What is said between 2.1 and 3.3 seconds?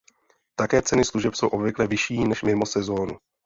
než "mimo sezónu".